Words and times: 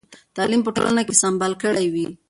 تعلیم 0.35 0.61
به 0.65 0.71
ټولنه 0.75 1.01
سمبال 1.21 1.53
کړې 1.61 1.85
وي. 1.93 2.07